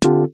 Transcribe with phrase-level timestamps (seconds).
[0.00, 0.30] 今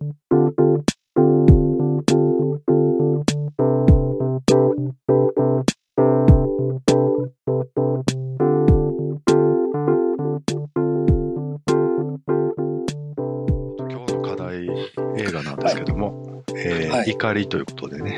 [14.06, 14.68] 日の課題
[15.16, 18.16] 映画なんですけども、えーはい怒りということでね。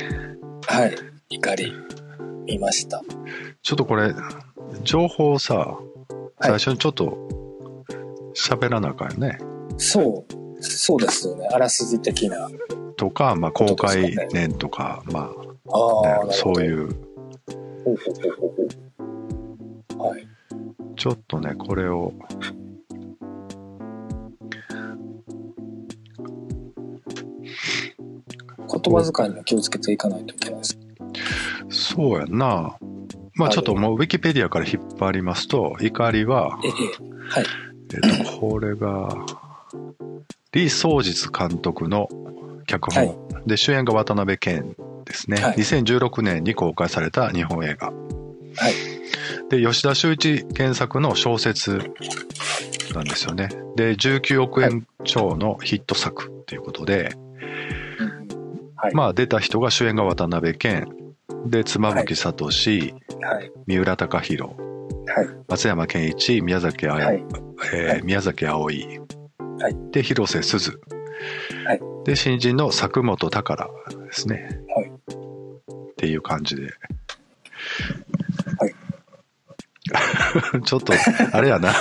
[0.67, 0.95] はい。
[1.29, 1.73] 怒り、
[2.47, 3.03] 見ました。
[3.63, 4.15] ちょっとこれ、
[4.83, 5.79] 情報をさ、
[6.41, 7.19] 最初にちょっと
[8.35, 9.39] 喋らなあかんよね。
[9.79, 10.26] そう、そ
[10.95, 11.49] うですよね。
[11.53, 12.49] あらすじ的な。
[12.97, 16.65] とか、まあ、公開年とか、まあね、そうう。
[16.65, 16.89] いう、
[17.85, 18.51] ほうほうほう
[19.97, 20.29] ほうはい。
[20.97, 22.13] ちょっとね、これを、
[28.69, 30.79] 言葉遣いにも気をつけていかないといけないです。
[31.69, 32.79] そうやんな。
[33.35, 36.71] まあ、はいちょっともう、ウィキペディアから引っ張りますと、怒りは、ええ、
[37.29, 37.45] はい。
[37.95, 39.09] えっと、これが、
[40.53, 42.09] 李相実監督の
[42.67, 43.17] 脚本、はい
[43.47, 45.41] で、主演が渡辺謙ですね。
[45.41, 47.87] はい2016年に公開された日本映画。
[47.89, 48.75] はい。
[49.51, 51.93] で、吉田修一原作の小説
[52.95, 53.49] なんですよね。
[53.77, 57.15] で、19億円超のヒット作っていうことで、
[58.75, 58.95] はい。
[58.95, 60.87] まあ出た人が主演が渡辺謙、
[61.47, 63.53] で、妻夫木聡、はい。
[63.67, 64.57] 三浦貴大、はい。
[65.49, 67.25] 松山ケンイチ、宮崎あや、はい。
[67.73, 69.01] えーはい宮崎あおい、
[69.61, 70.81] はいで、広瀬すず、
[71.65, 73.73] はいで、新人の佐久本宝で
[74.13, 74.61] すね。
[74.75, 76.63] はいっていう感じで。
[76.63, 76.69] は
[78.67, 78.75] い
[80.65, 80.93] ちょっと、
[81.33, 81.73] あれやな。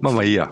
[0.00, 0.50] まあまあいいや。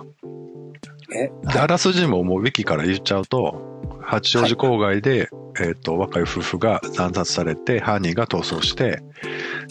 [1.13, 5.29] え、であらすじももうウィキから言っちゃうと、八王子郊外で、
[5.61, 9.03] えっ、と、若い夫婦が惨殺されて、犯人が逃走して、で、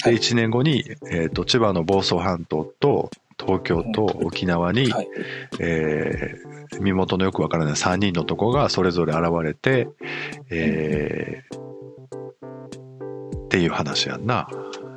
[0.03, 3.09] はい1年後に、えっ、と、千葉の房総半島と、
[3.40, 5.08] 東京と沖縄に、はい。
[5.59, 9.88] えー身元のよくわからない3人の男がそれぞれ現れて、
[10.52, 11.58] えー
[13.46, 14.47] っていう話やんな。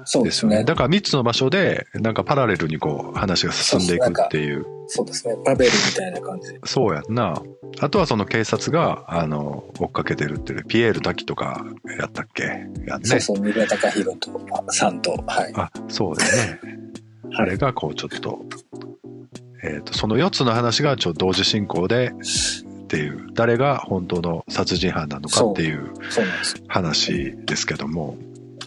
[0.04, 0.64] そうですね。
[0.64, 4.66] だから3つの場所で、なんかパラレルにこう話が進んでいくっていう。
[4.88, 5.34] そうですね。
[5.46, 6.48] バベルみたいな感じ。
[6.64, 7.40] そうやんな。
[7.80, 11.64] あとはその警察が、あの、追っかけてるっていう、ピエール滝とか
[11.98, 12.42] やったっけ？
[12.86, 13.08] やんね。
[13.08, 14.30] そうそう、三浦貴大と、
[14.70, 15.52] さんと、はい。
[15.56, 16.60] あ、そうだよね。
[17.36, 18.44] あれがこうちょっと、
[19.62, 25.92] えっ、と、その4つの話がちょっと同時進行で、っていう、誰が本当の殺人犯なのかっていう。
[26.68, 28.18] 話ですけども、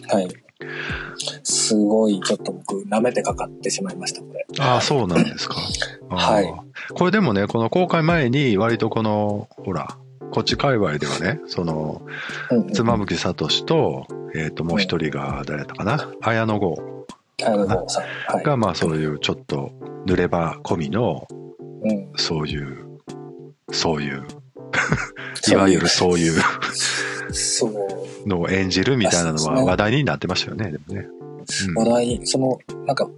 [0.08, 0.28] はい。
[1.44, 4.46] すごい、ちょっと僕、舐めてかかってしまいました、これ。
[4.58, 5.56] ああ、そうなんですか。
[6.10, 6.52] はい
[6.94, 9.96] これでもね、この公開前に割とこの、ほら、
[10.30, 12.02] こっち界隈ではね、その、
[12.50, 13.34] うんうん妻夫木聡
[13.64, 16.95] と、えっ、と、もう一人が誰だったかな、綾野剛。
[17.42, 18.44] はい。
[18.44, 19.70] が、まあそういうちょっと
[20.06, 21.26] 濡れ場込みの、
[21.82, 22.12] うん。
[22.16, 22.98] そういう、
[23.72, 24.26] そういう、
[25.50, 26.40] いわゆるそういう。
[28.26, 31.08] のを演じるみたいなのは話題になってましたよね、でもね。
[31.08, 31.16] うん
[31.76, 33.08] 話題に、その、なんか、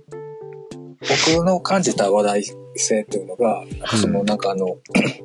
[1.00, 2.42] 僕の感じた話題
[2.76, 3.64] 性っていうのが、
[3.96, 4.76] その、なんかあの、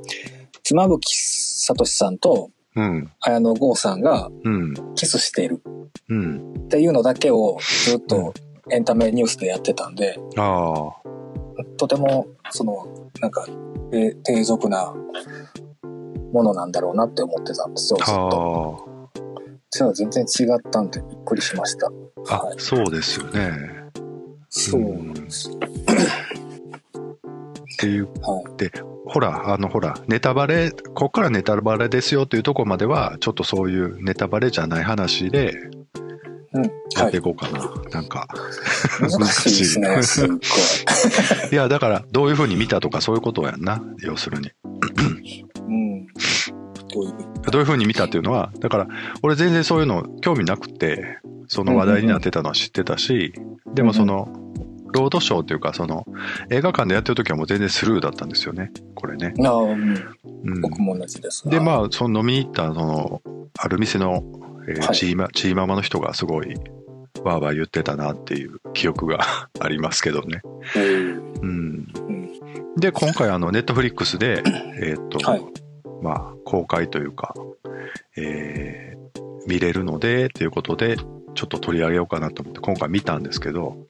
[0.63, 5.61] 妻夫木聡さんとうん、綾野剛さんがうん、キスしている
[6.09, 6.53] うん。
[6.65, 8.33] っていうのだけをずっと
[8.71, 10.91] エンタメニュースでやってたんで、あ
[11.77, 12.85] とても、その、
[13.19, 13.45] なんか、
[13.91, 14.93] え低俗な
[16.31, 18.87] ものなんだろうなって思ってたんですよ、あ、ずっと。
[18.89, 18.93] あ
[19.69, 21.87] それは全然違ったんでびっくりしました。
[22.29, 23.51] あ、あはい、そうですよね。
[24.49, 25.49] そううんなんです。
[25.49, 25.53] っ
[27.77, 28.43] ていう、はい。
[29.05, 35.72] ほら、あの、ほら、ネタバレ、こっからネタバレですよというところまでは、ちょっとそういうネタバレじゃない話でうん。
[36.53, 37.17] やってはい。
[37.17, 37.59] いこうかな。
[37.91, 38.27] なんか、
[38.99, 40.37] 難しいですね、 すっごい。
[41.51, 44.51] いや、だから、どういうふうに見たとかそういうことやんな、要するに。
[45.67, 46.07] うん。
[46.93, 47.13] どういう
[47.51, 48.87] どういうふうに見たっていうのは、だから、
[49.21, 53.33] 俺全然そういうの興味なくて、その話題になってたのは知ってたし、
[53.73, 54.29] でもその、
[54.93, 56.05] ロードショーというか、その、
[56.51, 59.33] 映画館でやってる時はもう全然スルーだったんですよね、これね。
[59.43, 59.95] ああ、うん。
[60.45, 60.61] うん。
[60.61, 61.49] 僕も同じです。
[61.49, 63.21] で、あ、まあ、その飲みに行った、その、
[63.57, 64.23] ある店の、
[64.67, 66.55] えーはいチーマ、チーママの人がすごい、
[67.23, 70.41] わーわー言ってたなっていう記憶が ありますけどね。
[71.41, 71.87] うん。
[72.77, 74.43] で、今回あの、ネットフリックスで、
[74.81, 75.45] えーっと、はい
[76.01, 77.33] まあ、公開というか、
[78.17, 78.93] えー
[79.45, 83.87] 見れるので、ということで、ちょっと取り上げようかなと思って、今回見たんですけど、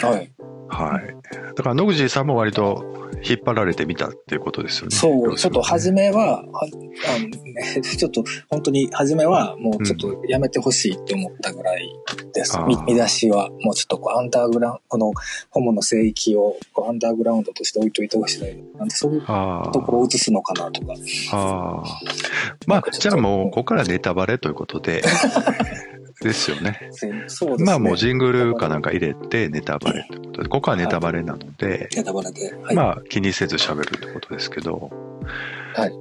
[0.00, 0.30] はい。
[0.70, 1.54] はい。
[1.56, 2.84] だから、野口さんも割と
[3.22, 4.96] 引っ張られてみたっていうことですよね。
[4.96, 6.00] そう、ちょっと初め。
[6.00, 11.88] めは、はあのね、 ちょっと本当に初めはもうちょっとやめてほしいって思ったぐらい
[12.32, 12.56] です。
[12.56, 15.12] あーみ見出しはもうちょっとこうアンダーグラウンド、この
[15.50, 18.78] ホモの聖域をこうアンダーグラウンドとして置いといてほしい。
[18.78, 20.94] なんでそういうあところを映すのかなとか。
[21.32, 21.36] あ。
[21.36, 22.00] ああ。
[22.66, 25.02] まあ、じゃあもう、ここからネタバレということで、
[26.20, 26.90] ですよね。
[26.92, 27.64] そうですね。
[27.64, 32.54] まあもうジングルかなんか入れてネタバレということで、ここはネタバレなので、ネタバレで。
[32.54, 32.74] はい。
[32.74, 34.90] まあ気にせず喋るってことですけど、
[35.74, 35.92] はい。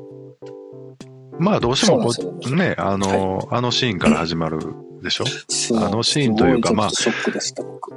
[1.39, 2.13] まあどうしてもこ
[2.49, 4.59] ね、あの、あのシーンから始まる
[5.01, 5.25] でしょ？
[5.47, 7.91] そうあのシーンというかまあショックでした、僕。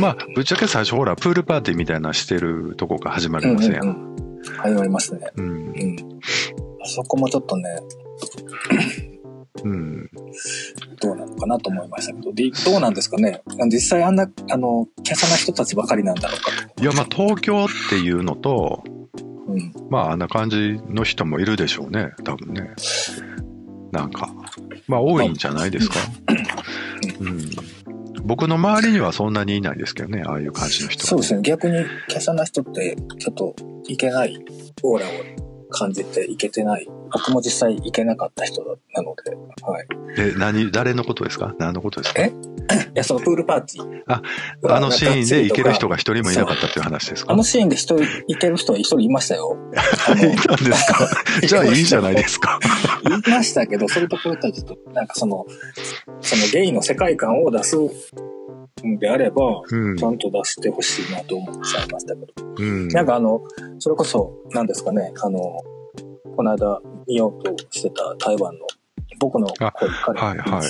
[0.00, 3.82] まあぶっちゃけ最初ほら、プールパーティーみたいなのしてるとこから始まりませんやん。
[3.82, 4.16] うんうんうん
[4.58, 5.26] 始まりますね。
[5.36, 5.46] うん。
[5.46, 5.96] うん。
[6.84, 7.68] そこもちょっとね、
[9.64, 10.10] うん。
[11.00, 16.82] どうなのかなと思いましたけど、でどうなんですかね実際あんな、あの、華奢な人たちばかりなんだろうかと。
[16.82, 18.84] いや、まあ東京っていうのと、
[19.48, 19.72] うん。
[19.90, 22.70] まああんな感じの人もいるでしょうね、多分ね。
[23.92, 24.32] なんか。
[24.88, 25.96] まあ多いんじゃないですか？
[27.20, 27.50] うん。
[28.24, 31.42] 僕の周りにはそんなにいないですけどね、ああいう感じの人はそうですね。
[31.42, 33.54] 逆に、華奢な人って、ちょっと、
[33.88, 34.36] いけない
[34.82, 35.10] オーラを
[35.70, 36.88] 感じていけてない。
[37.12, 38.62] 僕も実際いけなかった人
[38.94, 39.86] なので、はい。
[40.18, 41.54] え、何、誰のことですか？
[41.58, 42.22] 何のことですか？
[42.22, 42.28] え？
[42.94, 44.02] いや、そのプールパーティー。
[44.08, 44.22] あ
[44.68, 45.96] あのシーンで行ける人が。
[45.96, 47.32] が一人もいなかったっていう話ですか？
[47.32, 49.56] あのシーンで人、いける人は一人いましたよ。
[49.72, 51.08] いたんですか？
[51.46, 52.58] じゃあいいじゃないですか。
[53.04, 55.46] 言いましたけど、それとこれとはちょっと、なんかその、
[56.20, 62.32] そのゲイの世界観を出すんであれば、うんちゃんと出してほしいなと思っちゃいましたけど。
[62.58, 62.88] うん。
[62.88, 63.40] なんかあの、
[63.78, 65.38] それこそ、なんですかね、あの、
[66.36, 68.66] この間見ようとしてた台湾の、
[69.18, 70.62] 僕のあ恋彼のっ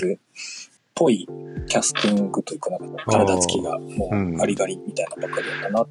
[0.95, 1.27] ぽい
[1.69, 5.89] キャスティングというか、なんか体つきがもうガリガリみたいなばっかりだったなと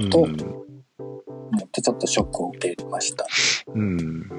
[0.00, 3.26] うんと思って、ちょっとショックを受けました。
[3.74, 4.30] うん。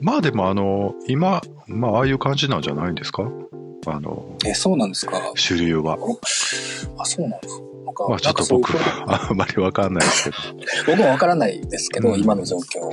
[0.00, 3.28] まあでもあの、今、まあああいう感じなんじゃないんですか？
[3.86, 5.18] あの、え、そうなんですか？
[5.34, 5.96] 主流は。
[6.98, 7.58] あ、そうなんです
[7.94, 10.36] か、まあちょっと僕はあんまりわかんないですけど。
[10.92, 12.90] 僕もわからないですけど、うん今の状況。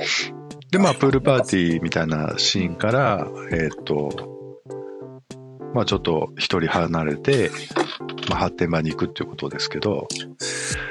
[0.70, 4.10] で、まあ、プールパーティーみたいなシーンから、えっ、と、
[5.74, 7.50] まあ、ちょっと一人離れて、
[8.28, 10.06] まあ、発展場に行くっていうことですけど、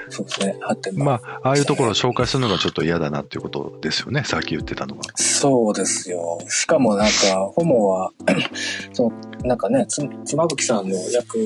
[0.09, 0.57] そうですね。
[0.61, 5.03] 発展場まあ、ああいうところを紹介するのがちょっと嫌だなっていうことですよね、さっき言ってたのは。
[5.15, 6.39] そうですよ。
[6.47, 8.11] しかもなんか、ホモは、
[8.93, 9.11] その、
[9.45, 11.37] なんかね、つ、妻夫木さんの役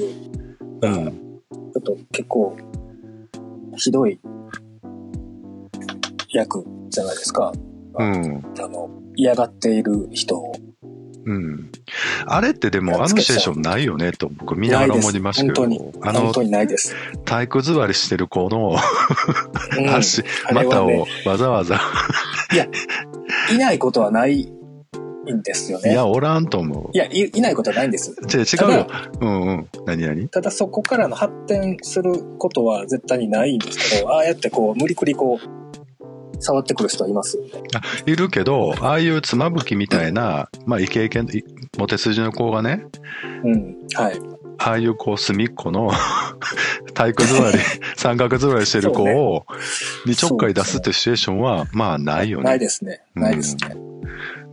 [0.81, 1.07] うん。
[1.75, 2.56] ょっと結構、
[3.77, 4.19] ひどい
[6.29, 7.51] 役じゃないですか。
[7.98, 8.44] うん。
[8.60, 10.54] あの、嫌がっている人を。
[11.25, 11.72] うん。
[12.25, 16.95] あれってでも、あのシチュエーションないよね、と僕見ながら思いましたけどないです、あの本当、にないです。
[17.24, 18.75] 体育座りしてる子の
[19.78, 21.80] うん足、あれはね股をわざわざ、
[23.54, 25.92] いないことはないんですよね。
[25.92, 26.98] いや、おらんと思うい。
[26.98, 28.13] や、いいないことはないんです。
[28.30, 28.88] 違う違うよ。
[29.22, 29.69] うんうん。
[29.86, 30.28] 何何？
[30.28, 35.62] ただそこからの発展することは絶対にないんですけど、ああやってこう、無理くりこう、
[36.39, 37.39] 触ってくる人はいます。
[38.06, 41.44] いるけど、ああいう妻夫木みたいな、まあ、イケイケ、い
[41.77, 42.85] モテ筋の子がね、
[43.44, 43.77] うん。
[43.94, 44.19] はい。
[44.59, 45.91] ああいうこう隅っこの
[46.94, 47.57] 体育座り、
[47.97, 49.45] 三角座りしてる子を、
[50.06, 52.44] にちょっかい出すってシチュエーションは、まあないよね。
[52.45, 53.01] ないですね。
[53.15, 53.93] ないですね。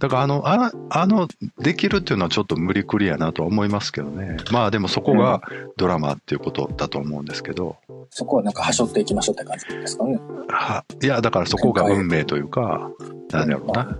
[0.00, 4.38] だからあの、ああの、できるっていうのはちょっと無理くりやなとは思いますけどね。
[4.50, 5.42] まあでもそこが
[5.76, 7.76] ドラマっていうことだと思うんですけど、
[8.08, 10.18] そこはなんか、はしょっていきましょうって感じですかね。
[10.48, 12.90] はいや、だからそこが運命というか、
[13.30, 13.98] なんだろうな。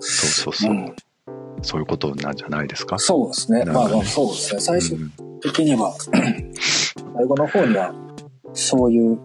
[0.00, 0.74] そうそうそうう。
[0.74, 0.94] ん。
[1.62, 2.98] そういうことなんじゃないですか？
[2.98, 3.64] そうですね。
[3.66, 4.60] まあまあ、そうですね。
[4.60, 5.94] 最終うん的には、
[7.14, 7.94] 最後の方には、
[8.54, 9.20] そういう、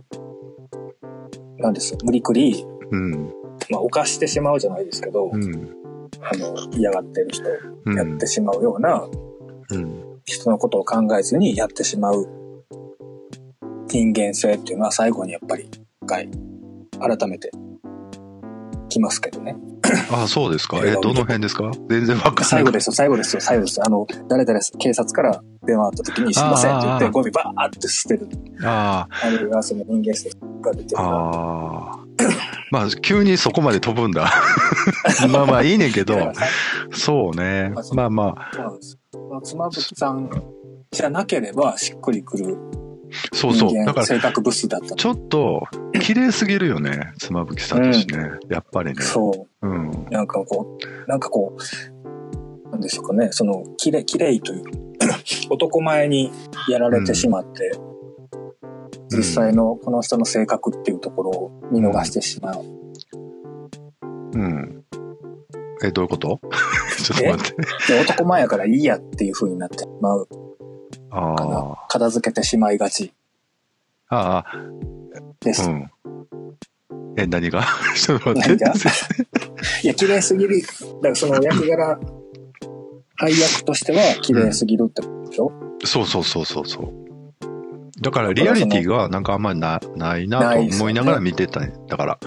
[1.58, 3.12] なんです無理くり、うん。
[3.70, 5.83] まあ、犯してしまうじゃないですけど、うん。
[6.32, 7.44] あの、嫌がってる人、
[7.86, 7.96] うん。
[7.96, 9.08] やってしまうような、
[9.70, 10.20] うん。
[10.26, 12.26] 人のことを考えずにやってしまう
[13.88, 16.30] 人間性っていうのは最後にやっぱり一回
[17.00, 17.52] 改めて
[18.90, 19.56] きますけどね。
[20.12, 20.80] あ、そうですか？
[20.84, 21.70] え、どの辺ですか？
[21.90, 22.46] 全然わかんない。
[22.46, 23.84] 最後ですよ、最後ですよ、最後ですよ。
[23.86, 28.30] あの、誰々警察から電話あった時にすいませんって言ってゴミバーって捨てる。
[28.64, 30.30] ああれがその人間性
[30.62, 31.08] が出てあ、る。
[31.08, 32.00] ああ。
[32.74, 34.32] まあ、急にそこまで飛ぶんだ。
[35.30, 36.34] まあまあいいねんけど、
[36.92, 37.72] そうね。
[37.94, 40.28] まあまあ、妻夫木さん
[40.90, 42.58] じゃなければしっくりくる
[43.32, 43.86] そうそう。
[43.86, 45.68] だから、性格ブスだったちょっと、
[46.02, 47.14] 綺麗すぎるよね。
[47.20, 48.32] 妻夫木さんとしね。
[48.50, 49.04] やっぱりね。
[49.04, 49.68] そう。
[49.68, 50.08] うん。
[50.10, 54.64] なんかこう、なんかこう、なんでしょうかね、その、きれい、きれいという、
[55.52, 56.32] 男前に
[56.68, 57.72] やられてしまって、
[59.18, 62.64] 実際のこの人の性格っていうところを見逃してしまう。
[64.34, 64.84] うん。
[65.84, 66.40] え、どういうこと？
[67.04, 67.56] ちょっと待っ
[67.88, 67.94] て。
[67.94, 70.28] で男前やからいいやっていう風になってしまう
[71.12, 71.88] ああ。。
[71.90, 73.14] 片付けてしまいがち
[74.10, 74.56] ああ、
[75.42, 75.70] です。
[75.70, 75.90] うん。
[77.18, 77.64] え、何が？
[77.96, 78.64] ちょっと待って。
[79.84, 80.62] いや、綺麗すぎる。
[80.62, 80.66] だ
[81.02, 82.00] からその役柄、
[83.16, 85.52] 配役としては綺麗すぎるってことでしょ、
[85.86, 87.03] そうそうそうそうそう。
[88.04, 91.74] だからリアリティがなんかあんまりなないなと思いながら見てたね。
[91.88, 92.20] だから、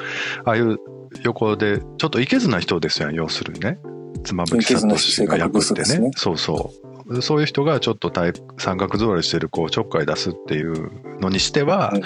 [0.45, 0.79] ああいう
[1.23, 3.79] 横で、ちょっといけずな人ですよ、要するにね。
[4.25, 6.73] 妻夫木聡が役ってねねそうそ
[7.09, 7.23] う。
[7.23, 8.13] そういう人がちょっと
[8.59, 10.91] 三角座りしてる、こう、ちょっかい出すっていう
[11.21, 12.03] のにしては、うん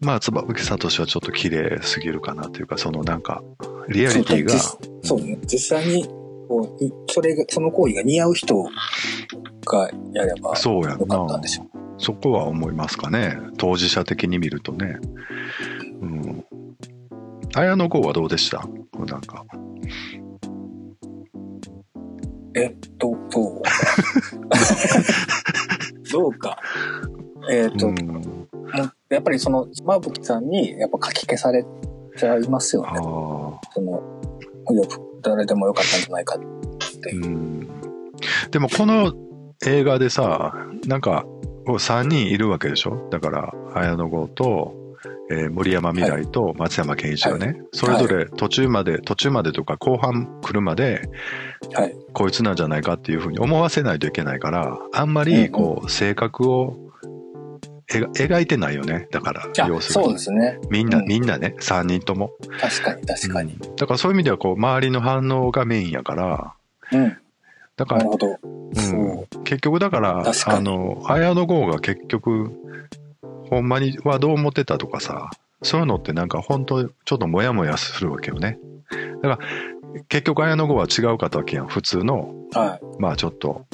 [0.00, 3.42] まあ、妻夫木聡はちょっと綺麗すぎるかなというか、そのなんか、
[3.88, 4.54] リアリティが、
[5.02, 5.38] そうね。
[5.46, 6.08] 実際に、
[6.48, 8.64] こういそれが、その行為が似合う人
[9.66, 11.66] がやればそうやんよかったなんでしょ
[11.98, 13.36] そこは思いますかね。
[13.56, 14.98] 当事者的に見るとね。
[16.00, 16.44] うん。
[17.54, 18.66] 綾野剛はどうでした？
[18.98, 19.44] なんか。
[22.56, 23.62] えっと、どう？
[26.12, 26.58] どうか。
[27.50, 28.48] えっと、うん。
[29.08, 31.64] やっぱりその、妻夫木さんに、やっぱ書き消され
[32.16, 32.98] ちゃいますよあね。
[32.98, 33.02] あ。
[33.72, 34.02] その、よ
[34.84, 36.38] く、誰でもよかったんじゃないかっ
[37.00, 37.28] ていうう。
[37.28, 37.68] ん。
[38.50, 39.12] でもこの
[39.66, 40.54] 映画でさ、
[40.86, 41.24] なんか、
[41.66, 43.08] こう3人いるわけでしょ？
[43.10, 44.74] だから、綾野剛と、
[45.30, 51.08] えー森山未来と松山ケンイチがね、それぞれ途中まで、途中までとか後半来るまで、
[51.72, 51.94] はい。
[52.12, 56.76] こいつなんじゃないかっていうふうに思わせないといけないから、あんまりこう、性格を
[57.94, 59.08] 描描いてないよね。
[59.10, 60.18] だから、あ要するにそうで。
[60.18, 60.58] すね。
[60.70, 62.32] みんな、うんみんなね、3人とも。
[62.60, 63.52] 確かに、確かに。
[63.52, 66.54] うんだからそういう意味では、こう、周りの反応がメインやから、
[66.92, 67.16] うん。
[67.76, 68.38] だから、なるほど。
[68.42, 69.42] うん。
[69.44, 72.50] 結局だから、あの、綾野剛が結局、
[73.50, 75.30] ほんまにはどう思ってたとかさ、
[75.62, 78.58] そういうのってなんか本当ちょっとモヤモヤするわけよね。
[79.22, 81.66] だから、結局綾野剛は違う方わけやん。
[81.66, 83.00] 普通の、はい。
[83.00, 83.66] まあちょっと、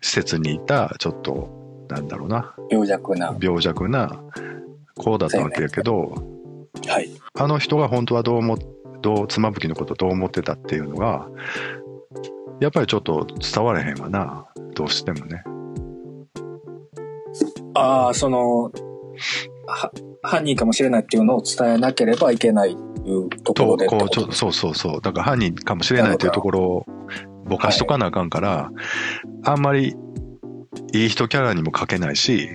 [0.00, 1.57] 施設にいた、ちょっと、
[1.88, 3.36] なんだろうな、病弱な。
[3.40, 4.20] 病弱な
[4.96, 6.14] 子だったわけやけど、
[6.86, 7.10] はい。
[7.34, 8.58] あの人が本当はどう思っ、
[9.00, 11.28] どう、妻夫木のことどう思ってたっていうのが、
[12.60, 14.46] やっぱりちょっと伝われへんわな。
[14.74, 15.42] どうしてもね。
[17.74, 18.72] ああ、その、
[19.66, 19.90] は、
[20.22, 22.76] 犯人かもしれないっていうのを伝えなければいけないい
[23.12, 24.32] うところと、でここう、ちょと。
[24.32, 25.00] そうそうそう。
[25.00, 26.86] だから犯人かもしれないというところを
[27.48, 28.70] ぼかしとかなあかんから、
[29.44, 29.96] あんまり
[30.92, 32.50] いい人キャラにも書けないし、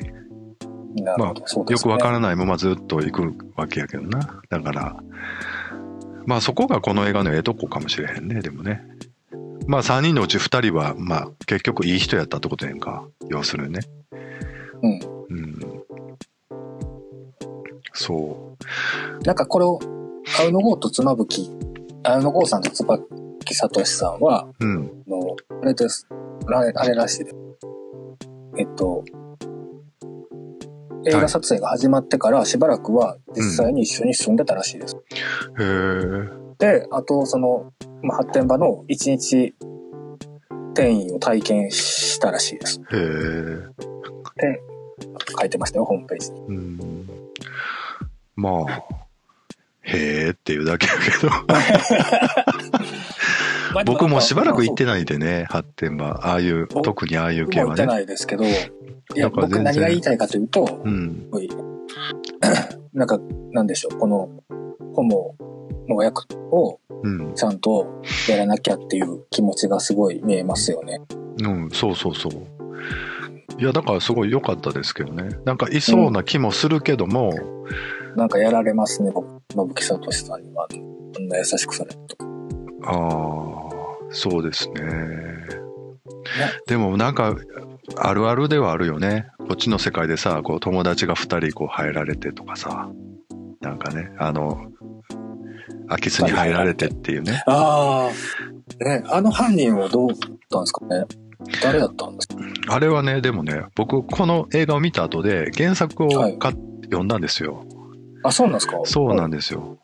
[1.17, 1.41] まあね。
[1.69, 4.41] よくわからないままずっと行くわけやけどな。
[4.49, 4.95] だから、
[6.25, 8.83] まあそこがこの映画のええとこかもしれへんね、でもね。
[9.65, 13.05] まあ3人のうち2人は、まあ結局いい人やったってことやんか。
[13.29, 13.81] 要するにね。
[14.81, 14.99] うん。
[15.29, 15.83] うん。
[17.93, 18.55] そ
[19.23, 19.79] なんかこれを、
[20.39, 21.49] 綾野剛と妻夫木、
[22.03, 23.07] 綾野剛さんと妻夫
[23.45, 24.65] 木聡さんは、う。
[24.65, 24.91] うん。
[25.07, 26.07] あの、あれです。
[26.47, 27.35] あれ、あれらしいです。
[28.57, 29.03] えっと、
[31.05, 34.95] 映画撮影が始まってからしばらくは実際に一緒に住んでたらしいです。
[34.95, 36.43] へえ。
[36.59, 39.53] で、あと、その、まあ、発展場の一日
[40.73, 42.79] 転移を体験したらしいです。
[42.91, 42.99] へえ。
[42.99, 44.61] で、
[45.39, 46.41] 書いてましたよ、ホームページに。
[46.41, 47.07] うん。
[48.35, 49.02] まあ、
[49.83, 51.31] へえっていうだけやけど。
[53.85, 56.19] 僕もしばらく行ってないでね、発展場。
[56.23, 57.69] ああいう、僕特にああいう系はね。
[57.69, 58.47] 行ってないですけど、い
[59.15, 61.27] や、僕何が言いたいかというと、うん。
[62.93, 63.19] なんか、
[63.51, 64.29] なんでしょう、この、
[64.93, 65.35] ホモ
[65.89, 67.33] の役をうん。
[67.35, 71.01] ちゃんとやらなきゃっていう気持ちがすごい見えますよね。
[71.41, 72.31] うん、そうそうそう。
[73.59, 75.37] いや、だからすごい良かったですけどね。
[75.45, 77.33] なんかいそうな気もするけども、
[78.15, 80.67] なんかやられますね、僕、信木聡さんには。
[81.15, 82.17] こんな優しくされると。
[82.85, 84.81] ああ、そうですね。
[86.67, 87.35] でもなんか、
[87.97, 89.27] あるあるではあるよね。
[89.39, 92.89] こっちの世界でさ、こう友達が二人こう入られてとかさ、
[93.61, 94.71] なんかね、あの、
[95.87, 97.43] 空き巣に入られてっていうね。
[97.45, 98.83] ああ。
[98.83, 100.17] ね、あの犯人はどうだっ
[100.49, 101.05] たんですかね？
[101.61, 102.35] 誰だったんですか？
[102.69, 106.53] あれはね、でもね、僕この映画を見た後で原作をはいか、
[106.85, 107.65] 読んだんですよ。
[108.23, 108.79] あ、そうなんですか？
[108.85, 109.77] そうなんでですよ。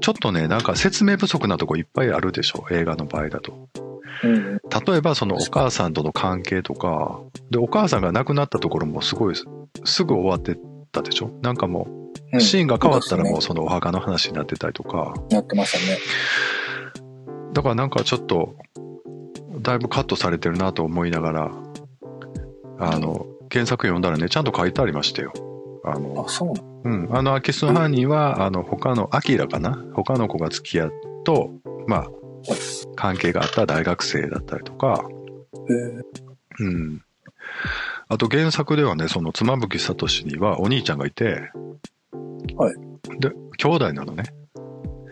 [0.00, 3.68] ちょっとね、なんか説明不足なとこいっぱいあるでしょ、映画の場合だと。
[4.20, 4.28] す。
[4.28, 4.60] うん。
[4.86, 7.20] 例えばそのお母さんとの関係とか、
[7.50, 9.44] で、お母さんが亡くなったところもすごいす
[9.84, 10.58] すぐ終わって
[10.92, 11.30] たでしょ？
[11.42, 11.88] なんかも
[12.32, 15.98] うう、シーンが変わったらもうそのお墓の話になってたりとか、ですねやってましたね。
[17.52, 18.56] だからなんかちょっと、
[19.60, 21.52] だいぶカットされてるなと思いながら、
[22.78, 25.32] あの、原作読んだらね、ちゃんと書いてありましたよ。
[25.84, 29.84] あのあ、、そうなのうん、あの空き巣の犯人は、あの、他の、アキラかな？
[29.92, 30.92] 他の子が付き合う
[31.24, 31.50] と、
[31.86, 32.08] まあ、
[32.96, 35.04] 関係があった大学生だったりとか、
[36.58, 37.02] うん。
[38.08, 41.50] あと原作ではね、その妻夫木聡にはお兄ちゃんがいて、
[42.56, 42.74] はい。
[43.20, 44.24] で、兄弟なのね。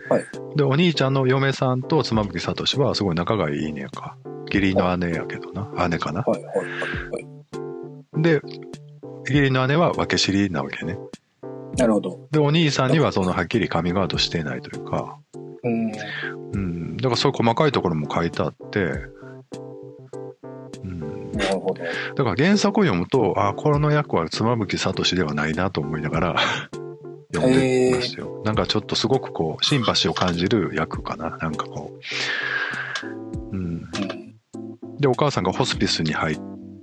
[0.09, 0.25] はい。
[0.55, 4.17] で、お兄ちゃんの嫁さんと妻夫木聡はすごい仲がいいねやんか。
[4.47, 5.87] 義理の姉やけどな。
[5.89, 6.21] 姉かな。
[6.21, 8.21] はいはいはいはい。
[8.23, 8.41] で、
[9.27, 10.97] 義理の姉は分け知りなわけね。
[11.77, 12.27] なるほど。
[12.31, 15.19] で、お兄さんにはそのはっきりカミングアウトしていないというか、
[15.63, 15.91] うん。
[16.53, 16.97] うん。
[16.97, 18.79] だからそういう細かいところも書いてあって、
[20.83, 21.31] うん。
[21.33, 21.83] なるほど。
[22.15, 26.35] だから原作を読むと、あ、この役は妻夫木聡ではないなと思いながら
[27.33, 28.41] 読んでましたよ。
[28.45, 31.37] なんかちょっとすごくこう、シンパシーを感じる役かな。
[31.37, 31.91] なんかこ
[33.51, 33.55] う。
[33.55, 33.63] うん。
[33.63, 33.87] うん。
[34.99, 36.39] で、お母さんがホスピスに入っ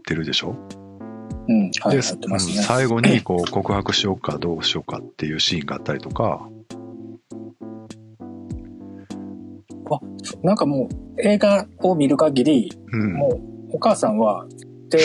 [0.06, 0.56] てるでしょ？
[1.48, 1.70] うん。
[1.80, 2.40] はい、ねうん。
[2.40, 6.48] 最後にこう告白しようかどうしようかっていうシーンがあったりとか、
[9.90, 10.00] あ、
[10.42, 13.14] なんかもう映画を見る限り、うん。
[13.14, 13.40] も
[13.72, 14.46] うお母さんは、
[14.88, 14.98] で、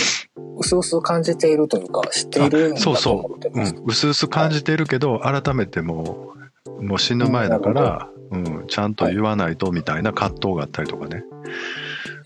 [0.57, 3.49] うすうす感じているというか、知っているんだとそうそう。
[3.53, 3.59] う。
[3.59, 3.83] ん。
[3.85, 6.33] うすうす感じてるけど、改めても
[6.77, 11.23] う、もう死ぬ前だから、うん、ちゃんと言わないとみたいな葛藤があったりとかね。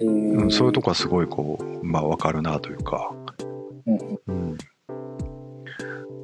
[0.01, 3.25] えうん、ーそういうとこはすごいこう、まあわかるなというか、うんうん。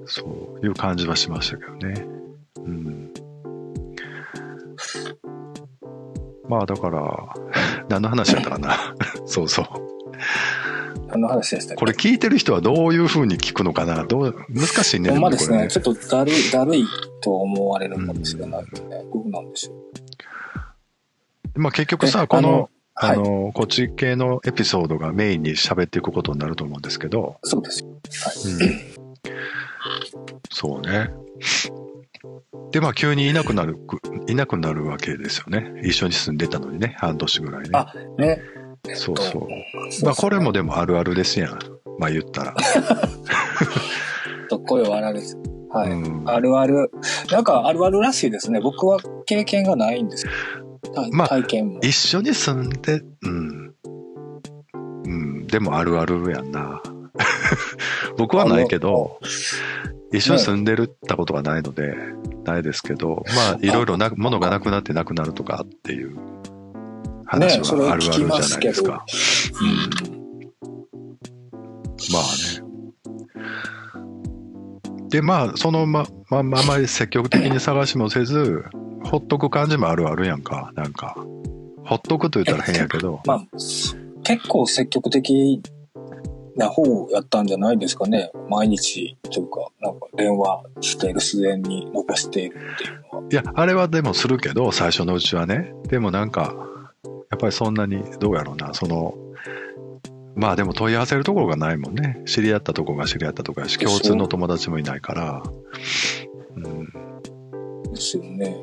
[0.10, 2.06] そういう感じはしましたけどね。
[2.58, 3.14] うん。
[6.50, 7.34] まあだから、
[7.90, 8.96] 何の話やったかな。
[9.26, 9.66] そうそう。
[11.08, 15.12] 何の話でしたこれ聞いてる人はどういう風に聞くのかなどう、難しいね。
[15.12, 15.68] まですこれね。
[15.68, 16.86] ちょっとだるい、だるい
[17.22, 19.04] と思われるかもしれないですね。
[19.14, 19.74] どうなんでしょ
[21.56, 21.60] う。
[21.60, 27.90] まあ結局さ、えこの、あのこっち系のエピソードがメインに喋っていくことになると思うんですけど、そうですよ。
[27.90, 29.00] うん
[30.52, 31.10] そうね。
[32.72, 33.78] で、まあ急にいなくなる、
[34.28, 35.82] いなくなるわけですよね。
[35.84, 37.70] 一緒に住んでたのにね、半年ぐらいね。
[37.74, 38.42] あね。
[38.94, 39.44] そうそう。
[39.44, 41.60] うまあこれもでもあるあるですやん。
[41.98, 42.56] まあ言ったら。
[44.50, 45.38] と声を荒げず。
[45.72, 45.92] はい。
[45.92, 46.92] うんあるある。
[47.32, 48.60] なんかあるあるらしいですね。
[48.60, 50.28] 僕は経験がないんです
[51.12, 51.80] まあ体験も。
[51.82, 53.74] 一緒に住んで、うん。
[55.06, 56.82] うん、でもあるあるやんな。
[58.18, 59.20] 僕はないけど、
[60.12, 61.96] 一緒に住んでるったことがないので、
[62.46, 66.16] ないですけど、まあいろいろな、ものがなくなってなくなるとかっていう
[67.26, 69.06] 話はあるあるじゃないですか。
[69.62, 70.20] うん
[72.12, 72.70] まあね。
[75.10, 78.64] で、まあ、そのま、まあ、あまり積極的に探しもせず、
[79.04, 80.72] ほっとく感じもあるあるやんか。
[80.76, 81.16] なんか、
[81.84, 83.48] ほっとくと言ったら変やけど、まあ、
[84.24, 85.62] 結構積極的
[86.60, 88.32] な方やったんじゃないですかね。
[88.50, 93.24] 毎日というか、なんか電話している自然に残しているっていうのは。
[93.32, 95.74] いや、あれはでもするけど、最初のうちはね。
[95.88, 96.54] でもなんか、
[97.32, 99.16] やっぱりそんなに、どうやろうな、その、
[100.36, 102.22] まあでも問い合わせるところがないもんね。
[102.26, 105.44] 知り合ったところが知り合ったところやし、共通の友達もいないから。
[106.56, 106.86] うん、
[107.94, 108.56] ですよね。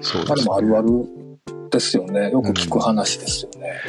[0.00, 0.88] そうまあですもあるある
[1.70, 2.30] ですよね。
[2.30, 3.80] よく聞く話ですよね。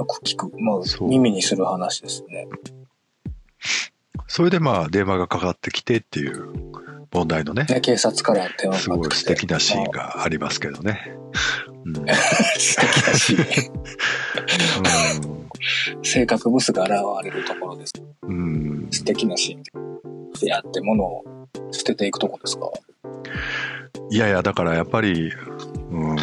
[0.00, 0.50] よく聞く。
[0.58, 2.48] まあ、耳にする話ですね。
[4.26, 6.52] それでまあ電話がかかってきてっていう
[7.12, 9.34] 問題のね、ね警察から電話すごい素かかってきて。
[9.34, 11.12] 敵なシーンまがありますけどね。
[11.84, 12.14] うんあ
[12.56, 13.70] 素敵なシー
[15.28, 16.02] ン。
[16.02, 16.92] 性格ブスが現
[17.24, 17.92] れるところです。
[18.22, 21.24] うんうん素敵なシーンであって、物を
[21.72, 22.70] 捨てていくとこですか？
[24.10, 25.30] いやいや、だからやっぱり、
[25.90, 26.16] うん、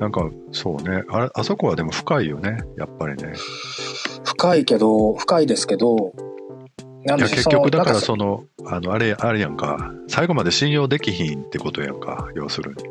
[0.00, 1.04] なんかそうね。
[1.08, 3.32] あれ、あそこはでも深いよね、やっぱりね。
[4.24, 6.12] 深いけど、深いですけど、
[7.04, 12.84] なんいや、で結局だからそその、あの、あれ、あれやんか、最後まで信用できひんってことやんか、要するに。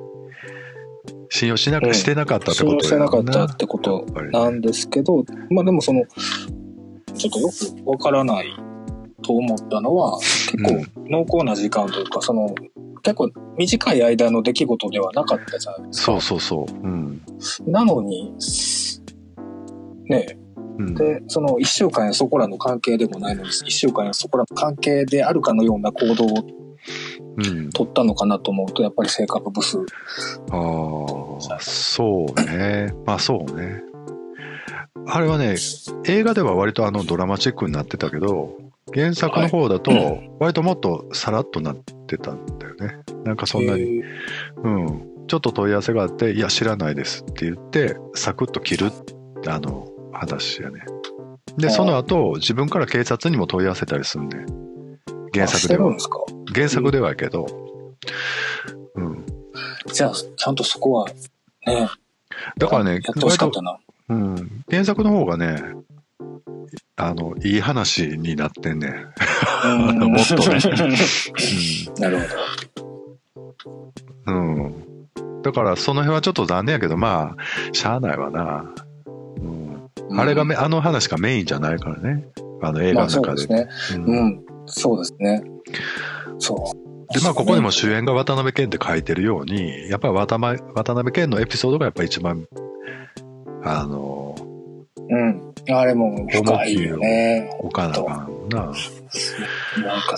[1.30, 1.94] 信用しなく、うん。
[1.94, 6.04] してなかったって信用してなかったってことなんですけど、まあでもその、
[7.16, 8.46] ちょっとよくわからない
[9.24, 12.54] と思ったのは、結構濃厚な時間というか、その、
[13.02, 16.06] 結構短い間の出来事ではなかったじゃないですか。
[16.06, 16.88] そうそうそう。
[16.88, 17.22] うん。
[17.66, 18.34] なのに、
[20.06, 20.38] ね
[20.78, 26.28] うん、で、その一週間やそこらの関係でもないのに、一週間やそこらの関係であるかのような行動を
[27.36, 27.70] うん。
[27.72, 29.78] 取ったのかなと思うと、やっぱり性格ブス。
[30.52, 30.56] あ
[31.56, 32.94] あ、そうね。
[33.06, 33.82] まあそうね。
[35.08, 35.56] あれはね、
[36.06, 38.58] 映画では割とあのドラマチックになってたけど、
[38.94, 39.92] 原作の方だと
[40.40, 43.00] 割ともっとさらっとなってたんだよね。
[43.24, 43.82] なんかそんなに。
[43.82, 44.04] えー
[44.64, 45.14] うん。
[45.28, 48.92] ちょっと問い合わせがあって、いや知らないですって言って、サクッと切る
[49.48, 50.82] あの話やね。
[51.58, 54.46] で、その後、自分から警察にも問い合わせたりするね。
[55.34, 55.96] 原作では
[56.54, 57.48] 原作ではやけど。
[58.96, 59.26] うん。
[59.92, 61.10] じゃあ、ちゃんとそこは、
[61.66, 61.90] ね。
[62.58, 63.78] だからねやってほしかったな。
[64.10, 64.64] うん。
[64.70, 65.62] 原作の方がね、
[66.96, 68.94] あの、いい話になってんね。
[69.66, 70.60] うん もっとね
[72.00, 72.18] なる
[74.28, 74.56] うん。
[74.56, 75.42] うん。
[75.42, 78.66] だから、その辺はちょっと残念やけど、まあ、しゃあないわな。
[79.38, 79.90] うん。
[80.08, 80.22] ほど。
[80.22, 82.26] あれがめ、あの話がメインじゃないからね。
[82.62, 83.42] あの映まあ画の中で。
[83.42, 84.06] そうですね。
[84.06, 84.46] うんうん。
[84.66, 85.44] そうですね。
[86.40, 87.14] そう。
[87.14, 92.48] で、まあ、ここでも主演が渡辺謙って書いてるように、やっぱり渡辺渡辺謙のエピソードがやっぱり一番、
[93.64, 94.36] あの、
[95.10, 95.43] うん。
[95.70, 97.50] あれも深いよね。
[97.60, 98.60] おかなあかんな。
[98.60, 100.16] なんか、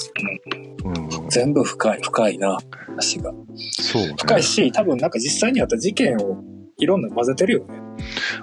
[0.84, 1.30] うんうん。
[1.30, 3.32] 全部深い、深いな、話が。
[3.72, 4.16] そうね。
[4.18, 6.44] 深いし、多分なんか実際にあった事件を
[6.78, 7.80] いろんな混ぜてるよね。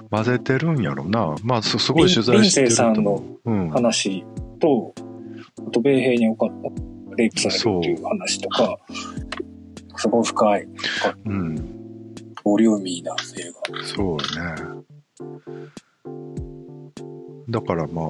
[0.09, 1.35] 混ぜてるんやろな。
[1.43, 3.51] まあ、すすごい取材してるとさんの思う。
[3.51, 3.69] うん。
[3.69, 4.23] 話
[4.59, 4.93] と、
[5.67, 6.61] あと米兵に起こっ
[7.09, 8.77] たレイプされるっていう話とか、
[9.97, 10.67] すごい深い、
[11.25, 11.55] うん。
[12.43, 13.83] ボリューミーな映画。
[13.83, 14.83] そうやね。
[17.49, 18.05] だからまあ、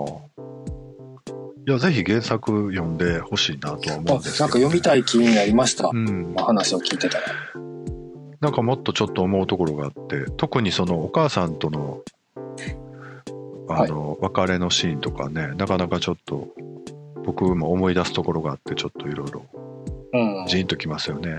[1.65, 5.89] いや、ぜひ原作読んでほしいなとは思うんあ、なんかですけど、読みたい気になりました。
[5.93, 6.34] うん。
[6.36, 7.26] 話を聞いてたら。
[8.41, 12.02] なんかもっとちょっと思うところがあって、特にそのお母さんとの、
[13.69, 16.50] あの、別れのシーンとかね、なかなかちょっと、
[17.24, 19.46] 僕も思い出すところがあって、ちょっといろいろ
[20.13, 20.46] うん。
[20.48, 21.38] ジーンときますよね。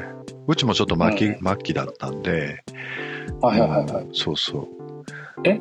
[0.48, 2.64] うちもちょっと末期、う末期だったんで、
[3.42, 4.04] はいはいはいはい。
[4.04, 4.68] うんそうそう。
[5.44, 5.61] え？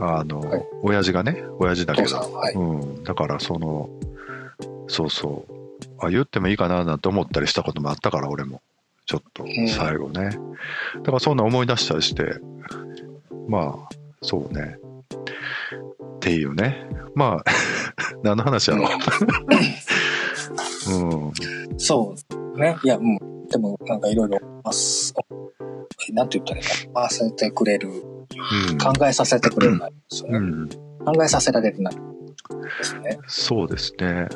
[0.00, 2.54] あの、はい親父がね、親父だけど、はい。
[2.54, 3.02] うん。
[3.02, 3.90] だからその、
[4.86, 5.52] そうそう。
[6.00, 8.60] あ、言ってもいいかななんて思ったりしたこともあったから、俺も。
[9.06, 10.38] ちょっとん、最後ね。
[10.96, 12.36] だからそんな思い出したりして、
[13.48, 14.78] まあ、そうね。
[16.16, 16.86] っていうね。
[17.14, 17.44] まあ、
[18.22, 18.90] 何の話やろう。
[20.92, 21.32] うん。
[21.78, 22.76] そうね。
[22.84, 23.18] いや、うん。
[23.48, 24.38] でも、なんかいろいろ、
[26.12, 27.08] なんて言ったらいいかな。
[27.08, 28.17] させてくれる、うん。
[28.78, 30.38] 考えさせてくれる内容ですよね。
[30.38, 30.68] うん。
[31.04, 33.18] 考えさせられる内容ですね。
[33.26, 34.28] そうですね。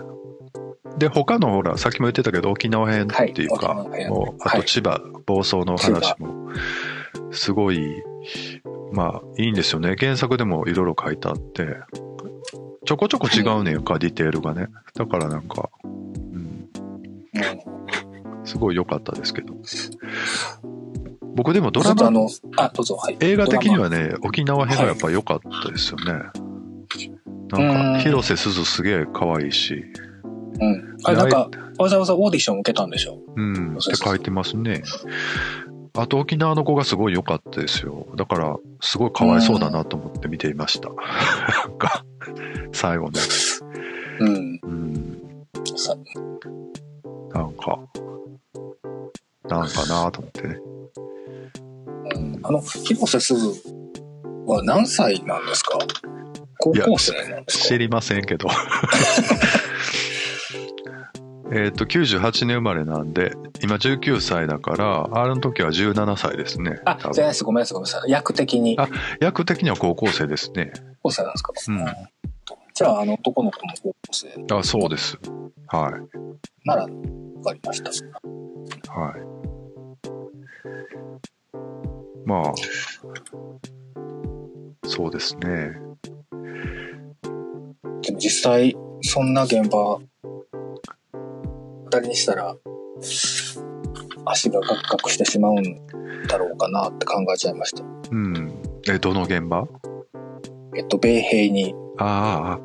[0.98, 6.50] で、他のほら、さっきも言ってたけど、沖縄編っていうか、はいもうあはいと千葉、暴走の話も、
[7.30, 8.02] すごい、
[8.92, 9.96] まあ、いいんですよね。
[9.98, 11.76] 原作でもいろいろ書いてあって、
[12.84, 14.66] ちょこちょこ違うねんか、ディテールがね。
[14.94, 16.68] だからなんか、うん、うん。
[18.44, 19.54] すごい良かったですけど。
[21.34, 23.16] 僕でもドラマ、の、あ、どうぞ、はい。
[23.20, 26.04] 映画的にドはね、沖縄編がやっぱ良かったですよね。
[27.50, 29.84] なんうんか、広瀬すずすげえ可愛いし。
[30.60, 30.96] うん。
[31.04, 33.18] あれ、なんか、わざわざオーディション受けたんでしょ？
[33.36, 34.82] うん、って書いてますね。
[35.94, 38.06] あと沖縄の子がすごい良かったですよ。
[38.16, 40.88] だから、すごいかわいそうだなと思って見ていました。
[40.88, 40.94] な
[41.74, 42.04] んか、
[42.72, 43.20] 最後ね。
[44.20, 44.60] うん。
[44.62, 45.22] うん、
[45.76, 45.94] さ
[47.34, 47.78] なんか、
[49.48, 50.56] なんかなと思ってね。
[52.14, 53.62] うんあの、広瀬すず
[54.46, 55.78] は何歳なんですか？
[56.58, 58.48] 高校生なんですか知りませんけど。
[61.54, 66.80] えっと、98年生まれなんで、今19歳だから、あの時は17歳ですね。
[66.86, 67.44] あ、じゃないです。
[67.44, 68.10] ごめんなさい、ごめんなさい。
[68.10, 68.88] 役的にあ
[69.20, 70.72] 役的には高校生ですね。
[71.02, 71.52] 高校生なんですか？
[71.68, 71.84] うん
[72.82, 75.16] じゃあ、あの男の子も高校生あ、そうです。
[75.68, 75.92] はい。
[76.66, 76.88] なら、わ
[77.44, 77.90] かりました。
[78.92, 79.20] はい。
[82.26, 82.52] まあ、
[84.84, 85.76] そうですね。
[88.02, 90.00] でも実際、そんな現場、
[91.84, 92.56] 二人にしたら、
[94.24, 95.62] 足がガクガクしてしまうん
[96.26, 97.84] だろうかなって考えちゃいました。
[98.10, 98.52] うん。
[98.88, 99.68] え、どの現場？
[100.76, 102.58] えっと、米兵に、あ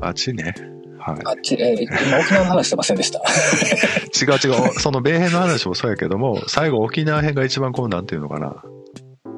[0.00, 0.54] あ、あっちね。
[0.98, 1.18] はい。
[1.24, 3.20] あっち、えー今沖縄の話してませんでした。
[4.20, 4.80] 違う違う。
[4.80, 8.62] その米兵の話もそうやけども、最後沖縄編が一番こうなんていうのかな。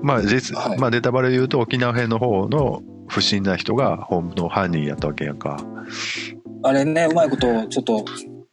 [0.03, 5.57] まあ実、はいまあネタバレで言うと沖縄編の方の不審な人が本の犯人やったわけやんか。
[6.63, 8.05] あれね、うまいこと、ちょっと、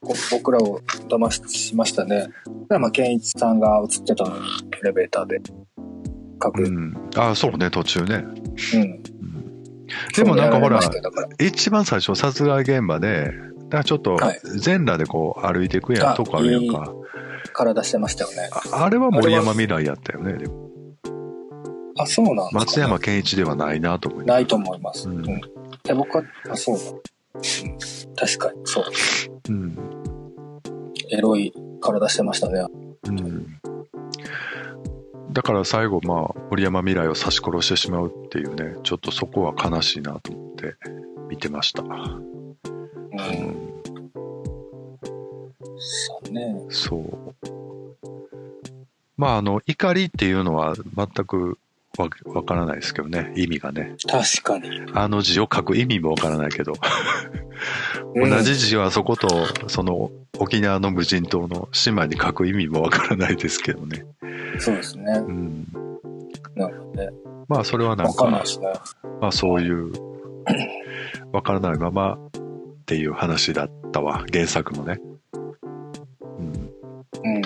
[0.01, 2.27] こ僕らを騙しましたね。
[2.69, 4.45] まあ、健一さんが映ってたのに、
[4.81, 5.41] エレベーターで。
[6.55, 6.93] うん。
[7.15, 8.23] ああ、そうね、途中ね。
[8.75, 9.03] うん。
[10.17, 10.79] うんでもなんかほら
[11.39, 13.31] 一番最初殺害現場で、
[13.69, 16.93] だからちょっとはい全裸でこう歩いていくやん、あとこあるやんか。
[17.53, 18.49] 体してましたよね。
[18.71, 20.33] ああれは森山未来やったよね。
[20.33, 20.69] でも
[21.97, 25.07] あ、そうなんですか、松山健一ではないなと思いないと思います。
[25.07, 25.41] ううんん。
[25.83, 26.83] で僕は、あ、そうだ。
[26.83, 27.01] うん。
[28.15, 28.85] 確かに、そう。
[29.49, 29.77] うん。
[31.11, 32.65] エロい体してましたね。
[33.07, 33.47] うん。
[35.33, 40.75] だから最後、まあ、森山未来を刺し殺してしまうっていうね、ちょっとそこは悲しいなと思って。
[41.33, 41.81] 見てました。
[41.81, 41.89] うん。
[41.89, 42.23] うん、
[45.79, 46.55] そうね。
[46.69, 47.17] そう。
[49.17, 51.57] まあ、あの、怒りっていうのは全く
[51.97, 53.95] わわからないですけどね、意味がね。
[54.07, 54.69] 確かに。
[54.93, 56.73] あの字を書く意味もわからないけど、
[58.15, 59.27] うん同じ字はそこと、
[59.67, 64.05] その、沖縄の無人島の島に書く意味もわからないですけどね。
[64.59, 65.03] そうですね。
[65.27, 65.67] うん。
[66.55, 67.09] なるほどね。
[67.47, 68.67] まあ、それはなんわかんないかで、すね。
[69.21, 69.91] まあ、そういう、
[71.31, 72.17] わからないままっ
[72.85, 74.99] ていう話だったわ、原作もね。
[76.39, 76.45] うん。
[76.45, 77.41] うん。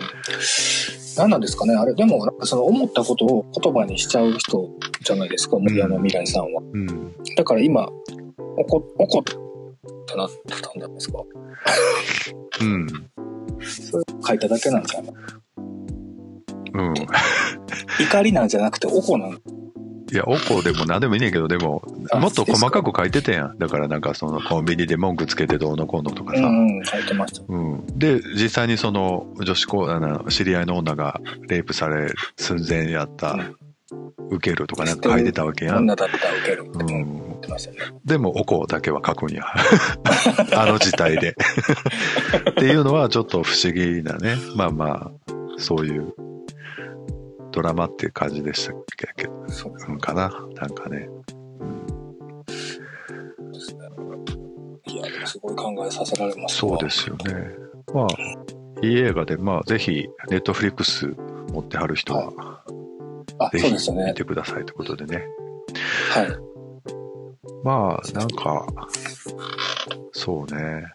[1.17, 4.69] 何なんですかねあれ、でも、なんかその思ったことを言葉にしちゃう人
[5.03, 6.61] じゃないですか、森山未来さんは。
[6.73, 7.15] うん。
[7.35, 7.87] だから今、
[8.57, 11.19] 怒、怒ってなってたんじゃないですか。
[12.61, 12.87] うん。
[13.65, 15.13] それ書いただけなんじゃない？
[16.73, 16.93] うん。
[17.99, 19.41] 怒りなんじゃなくて、怒なん？
[20.09, 23.57] いや、おこでも何でもいいねんけど、でも、あもっと細かく書いてたやん。
[23.57, 26.43] だからなんかそのコンビニで文句つけてどうのこうのとかさ。
[26.43, 27.43] うんうん、書いてました。
[27.45, 27.85] うん。
[27.87, 33.37] で、実際にその女子高、あの、知り合いの女がレイプされ寸前やった、
[34.29, 35.77] 受けるとかなんか書いてたわけやん。
[35.79, 37.33] 女だったら受けるってう言ん。
[37.37, 37.99] ってましたよね。
[38.05, 39.43] でも、おこだけは書くんや。
[40.55, 41.35] あの事態で。
[42.51, 44.37] っていうのはちょっと不思議なね。
[44.55, 45.11] まあまあ、
[45.57, 46.13] そういう
[47.57, 49.07] ドラマっていう感じでしたっけ？
[49.51, 50.29] そううんかな。
[50.53, 51.09] なんかね。
[52.45, 53.79] ですね。
[54.85, 57.49] いや、でもすごい考えさせられますそうですよね。
[57.91, 58.07] まあ、
[58.85, 61.07] いい映画で、まあ、ぜひ、ネットフリックス
[61.51, 62.31] 持ってはる人は、
[63.39, 64.13] あ、ぜひ見。
[64.13, 65.25] てくださいということでね。
[66.11, 66.27] はい。
[67.63, 68.67] まあ、なんか、
[70.11, 70.85] そうね。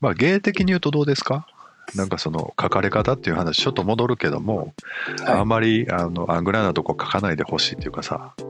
[0.00, 1.46] まあ、芸的に言うとどうですか？
[1.94, 4.74] なんかその書かれ方っていう話ちょっと戻るけども、
[5.26, 8.42] あはんまりあのアングラなとこ書かないでほしいっていうかさい。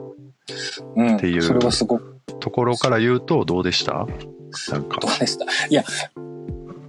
[0.97, 1.17] うん。
[1.17, 4.07] っていうそれはすごく、ところから言うとどうでした？
[4.73, 4.99] なんか。
[5.01, 5.45] どうでした？
[5.69, 5.85] いや、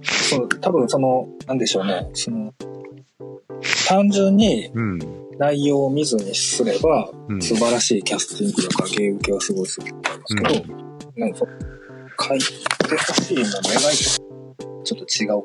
[0.02, 2.08] そう、多分その、なんでしょうね。
[2.14, 2.52] その、
[3.86, 4.98] 単純にうん。
[5.38, 7.40] 内容を見ずにすれば、うん。
[7.40, 10.74] 素晴らしいキャスティングとか芸受けはすごいすると思いますけど、
[11.16, 11.38] なんか、
[12.28, 12.44] 書いて
[12.96, 14.20] ほしいもの描いて
[14.84, 15.42] ちょっと違う、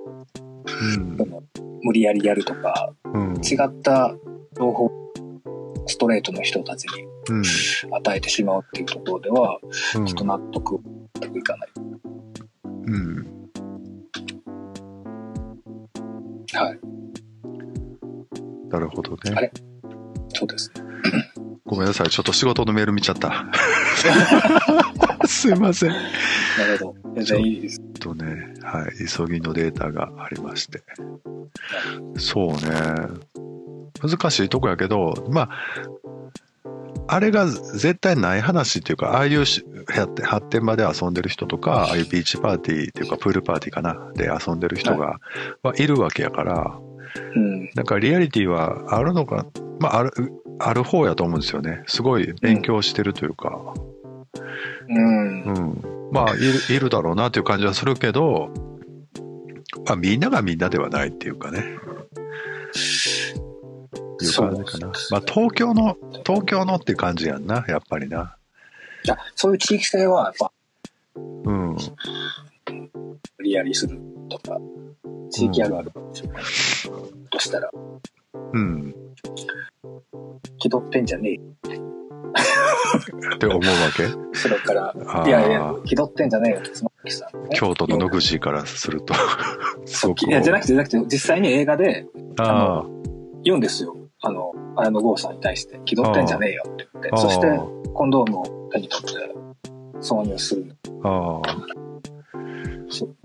[0.67, 1.39] うん
[1.84, 4.15] 無理やりやるとか、うん違った
[4.58, 4.89] 情報、
[5.88, 7.43] ストレートの人たちにうん
[7.95, 9.60] 与えてしまうっていうところでは、
[9.95, 10.80] うんちょっと納得
[11.36, 11.69] いかない。
[12.88, 13.25] うん
[16.54, 16.80] はい。
[18.69, 19.51] なるほどねあれ？
[20.30, 20.82] そうですね。
[21.65, 23.45] ごめんなさいちょっと仕事のメール見ちゃった
[25.28, 26.95] すいませんなるほど。
[27.15, 27.82] 全然いいです。
[28.06, 30.84] とね、はい、急ぎのデータがありまして。
[32.18, 32.60] そうね。
[34.04, 35.50] 難しいとこやけど、まあ、
[37.08, 45.20] あれが絶対ない話っていうか、ああいうし発展発展場で遊んでる人とか、ああいうビーチパーティーっていうか、プールパーティーかな、で遊んでる人が、
[45.63, 46.78] はいるわけやから、
[47.36, 47.70] うん。
[47.74, 49.48] なんかリアリティはあるのか、
[49.80, 50.12] まあ、ある、
[50.60, 51.84] ある方やと思うんですよね。
[51.88, 53.74] すごい勉強してるというか、
[54.89, 55.44] うん。
[55.44, 58.50] うん、まあいるいるだろうなという感じはするけど、
[59.86, 61.63] まあ、みんながみんなではないっていうかね。
[64.22, 64.88] いう感じかな。
[65.12, 68.36] まあ、東京の、東京のっていう感じやんな、やっぱりな。
[69.04, 70.52] いや、そういう地域性は、やっぱ、
[71.15, 71.76] うん。
[71.76, 74.58] 無理やりするとか、
[75.30, 76.46] 地域あるあるしょうかね。
[77.30, 77.70] としたら、
[78.54, 78.96] うん。
[80.58, 81.41] 気取ってんじゃねえよ。
[83.36, 83.62] って思うわ
[83.96, 84.38] け？
[84.38, 84.94] それから、
[85.26, 86.60] いやいや、気取ってんじゃねえよ。
[86.60, 87.30] って、妻夫木さ。
[87.34, 89.14] んね、京都の野口からすると、
[89.86, 90.26] すごく。
[90.28, 92.08] いや、じゃなくて、じゃなくて、実際に映画で
[92.38, 92.86] ああ、
[93.44, 93.96] 言うんですよ。
[94.22, 97.48] あの、綾野剛さんに対して、気取ってんじゃねえよって言って、そして、
[97.94, 99.36] コンドームを手に取って、
[100.00, 100.76] 挿入する。
[101.04, 101.58] ああ、
[102.90, 103.16] そう。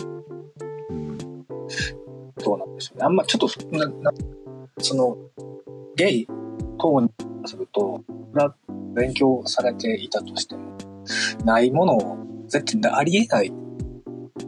[0.90, 1.18] うん。
[1.18, 3.04] どうなんでしょうね。
[3.04, 4.12] あんま、ちょっと、な、な、
[4.78, 5.16] その、
[5.96, 6.26] ゲイ
[6.78, 7.10] 等に
[7.46, 8.54] すると、が
[8.94, 10.76] 勉強されていたとしても、
[11.44, 13.52] ないものを絶対ありえない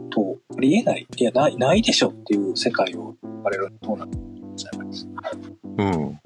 [0.09, 4.11] と、ありえない、いや、ない、ないでしょっていう世界を言われるとどうなん
[4.55, 5.31] じゃないですか？
[5.77, 6.19] うん。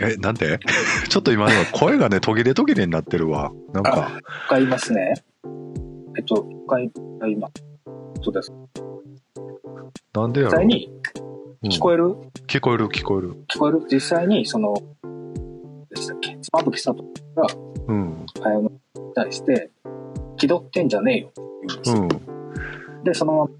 [0.00, 0.58] え、なんで？
[1.08, 3.52] ちょっと今の声がね、途切れ途切れになってるわ。
[3.72, 4.10] なんか、
[4.48, 5.14] 他言いますね。
[6.16, 6.90] えっと、他言
[7.30, 7.54] います。
[8.22, 8.52] そうです。
[10.14, 10.90] なんでやろ実際に
[11.62, 12.14] うん聞こえる、
[12.46, 13.32] 聞こえる聞こえる。
[13.48, 13.82] 聞こえる？
[13.90, 14.74] 実際に、その、
[15.90, 16.36] でしたっけ？
[16.40, 16.94] 妻夫木聡
[17.34, 17.46] が、
[17.88, 18.26] うん。
[18.42, 18.70] 綾野に
[19.14, 19.70] 対して、
[20.36, 22.02] 気取ってんじゃねえよって言うんですよ。
[22.96, 23.04] うん。
[23.04, 23.50] で、そのまま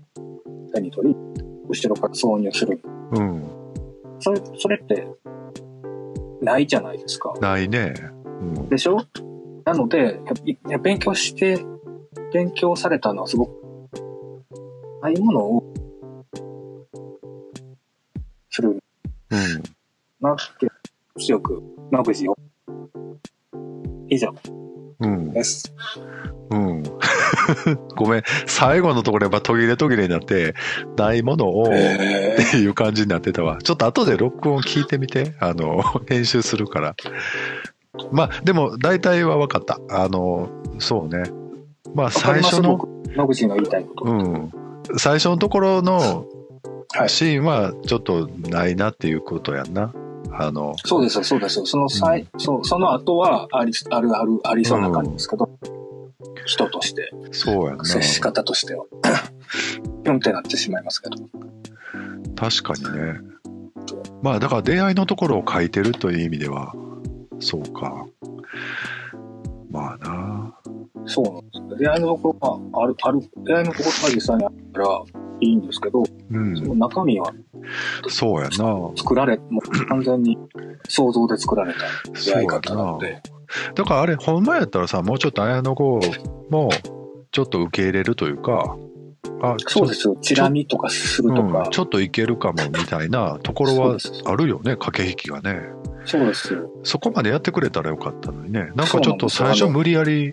[0.74, 1.16] 手に取り、
[1.68, 2.80] 後ろから挿入する。
[3.12, 3.44] うん。
[4.20, 5.06] それ、それって、
[6.40, 7.32] ないじゃないですか。
[7.40, 7.94] ないね。
[8.24, 8.68] うん。
[8.68, 8.98] でしょ？
[9.64, 10.20] なので、
[10.68, 11.58] や勉強して
[12.32, 13.52] 勉強されたのはすごく、
[15.02, 15.74] ああいうものを、
[18.50, 18.78] するうん。
[20.20, 20.70] なって、
[21.18, 22.36] 強く、野口を、
[24.08, 24.34] 以上
[25.00, 25.32] うん。
[25.32, 25.74] です。
[26.50, 26.82] うん。
[27.96, 28.22] ごめん。
[28.46, 30.54] 最後のところやっぱ途切れ途切れになって、
[30.96, 33.58] ないものを、えっていう感じになってたわ。
[33.62, 35.34] ちょっと後で録音聞いてみて。
[35.40, 36.94] あの、編集するから。
[38.12, 39.80] まあ、でも大体は分かった。
[39.90, 40.48] あの、
[40.78, 41.30] そうね。
[41.94, 44.12] まあ最初の、僕野口の言いたいこと。
[44.12, 44.50] うん。
[44.98, 46.26] 最初のところの
[46.94, 49.92] はいシーンはちょっとないなっていうことやんな。
[50.38, 51.66] あの、そうですよ、そうですよ。
[51.66, 55.48] その際、そう、その後はあり、あるある、ありそうな感じですけど、
[56.44, 57.84] 人として、そうやんな。
[57.84, 58.84] 接し方としては、
[60.04, 61.16] ぴょんってなってしまいますけど。
[62.34, 63.20] 確かにね。
[64.22, 66.74] まあだから出会いのところを書いてるという意味では、
[67.38, 68.06] そうか。
[69.70, 70.55] まあな。
[71.06, 71.76] そうなんですよ。
[71.78, 75.02] 出会いのところがある、ある、出会いのところが実際にあったら
[75.40, 76.78] いいんですけど、うそのん。
[76.78, 77.32] 中身は
[78.08, 78.90] そうやな。
[78.96, 80.38] 作られ、もう完全に
[80.88, 82.54] 想像で作られた出会いそうやな。
[82.54, 83.22] 方なので、
[83.74, 86.00] だからあれ、ほんまやったらさ、もうちょっと綾野剛
[86.50, 86.70] も、
[87.32, 88.76] ちょっと受け入れるというか、
[89.42, 90.16] あ、そうですよ。
[90.22, 95.60] チラ見とかするとかうん、、ちょっといけるかもみたいなところはあるよね、駆け引きがね。
[96.04, 96.70] そうですよ。
[96.84, 98.70] そこまでやってくれたらよかったのにね。
[98.74, 100.32] なんかちょっと最初無理やり、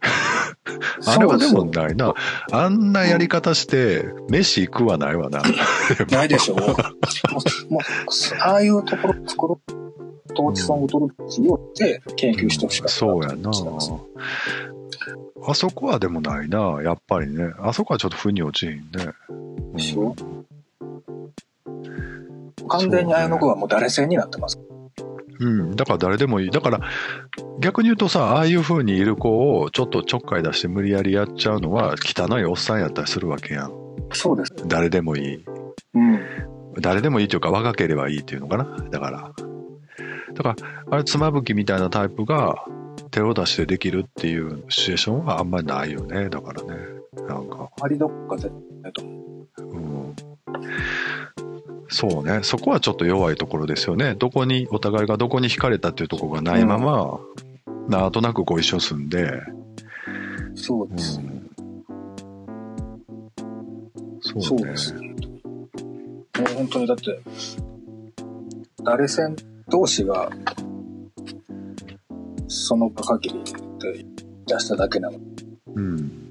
[1.06, 2.14] あれはでもないな。
[2.52, 5.42] あんなやり方して、飯行くはないわな。
[6.10, 6.58] ないでしょ う。
[6.58, 7.82] もう、
[8.40, 9.72] ああいうところ作ろう。
[10.34, 12.94] トーチソングトルチをって研究してほしかった。
[12.94, 13.50] そうやな。
[15.46, 17.52] あそこはでもないな、やっぱりね。
[17.58, 19.12] あそこはちょっと腑に落ちひんね。
[19.28, 20.14] うんでしょ
[22.68, 24.58] 完全に綾野剛はもう誰戦になってます。
[25.40, 26.50] うん、だから誰でもいい。
[26.50, 26.80] だから、
[27.60, 33.72] 逆に言うとさ、ああいう風にいる子をちょっとちょっかい出して無理やりやっちゃうのは汚いおっさんやったりするわけやん。
[34.12, 34.52] そうです。
[34.66, 35.44] 誰でもいい。
[35.94, 36.20] うん。
[36.80, 38.64] 誰でもいいというか若ければいいっていうのかな。
[38.90, 39.32] だから。
[40.34, 40.56] だから、
[40.90, 42.62] あれ、妻夫木みたいなタイプが
[43.10, 46.28] 手を出してできるっていうシチュエーションはあんまりないよね。
[46.28, 46.68] だからね。
[47.26, 47.70] なんか。
[47.80, 49.20] ありどっか絶対と思う。
[49.58, 50.14] うん
[51.90, 52.40] そうね。
[52.42, 54.14] そこはちょっと弱いところですよね。
[54.14, 57.18] どこに、お互いがどこに惹かれたっていうところがないまま、
[57.88, 59.42] なんとなくご一緒住んで、う
[60.54, 61.20] そうです。
[61.20, 61.50] ん、
[64.20, 64.42] そうね。
[64.42, 64.94] そうです。
[64.94, 65.00] も
[66.38, 67.20] う本当にだって、
[68.84, 69.34] 誰戦
[69.68, 70.30] 同士が、
[72.46, 74.04] その場限りで
[74.46, 75.18] 出しただけなの。
[75.74, 76.30] うん。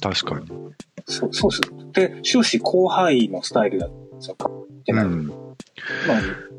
[0.00, 0.46] 確かに。
[1.06, 1.81] そうそうです。
[1.92, 4.36] で、終始広範囲のスタイルだったんですよ。
[4.80, 5.04] ってない。
[5.04, 5.26] うん。
[5.28, 5.34] ま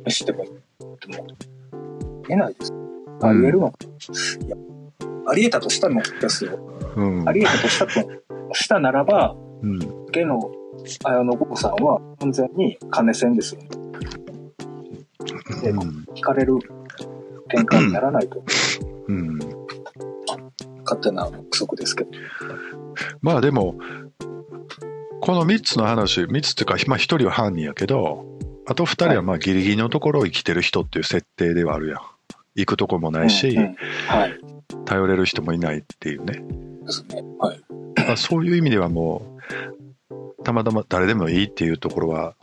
[0.06, 1.28] あ、しても、でも、
[2.28, 2.74] 出ないです。
[3.22, 3.78] あり得るのか、
[4.46, 4.58] いや、
[5.28, 6.60] あり得たとしたのですよ。
[6.96, 7.30] うん。
[7.30, 7.94] あり得たとしたと
[8.54, 9.80] したならば、うん。
[10.12, 10.52] ゲの
[11.06, 13.62] 綾野剛さんは完全に金線ですよ。
[15.62, 16.56] で、うん聞かれる
[17.50, 18.44] 展開にならないと、
[19.08, 19.40] うん。
[20.84, 22.12] 勝手な憶測ですけど。
[23.22, 23.76] まあでも、
[25.24, 28.26] この3つの話、3つっていうか、まあ1人は犯人やけど、
[28.66, 32.00] あと2人はまあギリギリのところを生きてる人っていう設定ではあるやん。
[32.56, 34.38] 行くとこもないし、うんうんはい。
[34.84, 36.44] 頼れる人もいないっていうね。
[36.86, 37.24] ですね。
[37.40, 37.62] はい。
[38.06, 39.40] まあそういう意味ではも
[40.10, 42.36] う、たまたま誰でもいいっていうところは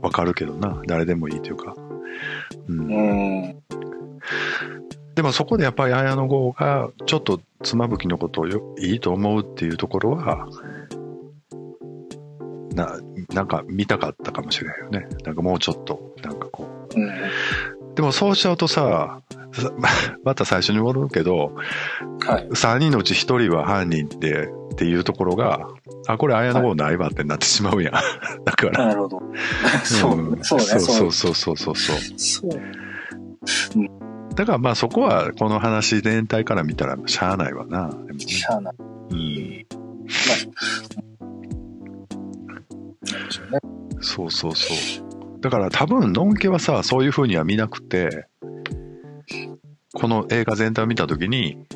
[0.00, 0.80] わかるけどな。
[0.86, 1.74] 誰でもいいというか。
[2.68, 3.62] うんうーん。
[5.14, 10.48] でもそこでやっぱり綾野剛がちょっと妻夫木のことをよいいと思うっていうところは、
[12.74, 12.98] な、
[13.32, 15.06] なんか見たかったかもしれないよね。
[15.24, 17.08] なんかもうちょっと、なんかこうん。
[17.08, 17.12] う。
[17.94, 19.20] でもそうしちゃうとさ、
[19.52, 19.72] さ
[20.24, 21.52] また最初に戻るけど、
[22.26, 22.48] はい。
[22.48, 25.68] 3人のうち1人は犯人でっていうところが、
[26.08, 27.92] あ、これ綾野剛ないわってなってしまうやん。
[28.44, 28.88] だから。
[28.88, 29.22] なるほど。
[29.84, 30.64] そう、ん そうね。
[30.64, 31.96] そうそうそうそうそうそう。
[32.16, 32.50] そう。
[34.34, 37.90] だからまあそこはこの話全体から見たらしゃあないわな。
[38.18, 38.74] しゃあない。
[39.10, 39.66] うん
[40.04, 41.03] まあ、
[43.34, 43.58] しょうね。
[44.00, 45.40] そうそうそう。
[45.40, 48.26] だから多分、のんけはさ、そういう風には見なくて、
[49.92, 51.66] この映画全体を見たときに、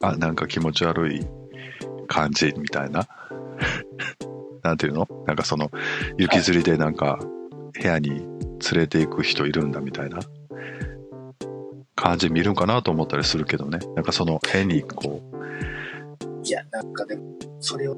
[0.00, 1.26] あ、なんか気持ち悪い
[2.06, 3.06] 感じみたいな。
[4.62, 5.06] なんていうの？
[5.26, 5.70] なんかその、
[6.18, 7.18] 雪吊りでなんか
[7.72, 8.26] 部屋に連
[8.74, 10.20] れて行く人いるんだみたいな
[11.94, 13.78] 感じ見るんかなと思ったりするけどね。
[13.94, 15.22] なんかその変にこ
[16.44, 17.96] いや、なんかでも、それを、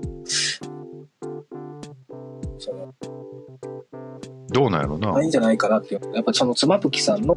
[4.56, 5.12] どうなんやろな。
[5.12, 6.14] ないんじゃないかなっていう。
[6.14, 7.36] やっぱその妻夫木さんの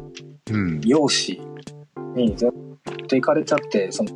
[0.50, 0.80] うん。
[0.80, 1.42] 容姿
[2.16, 2.50] に絶
[3.08, 4.10] 対行かれちゃって、その、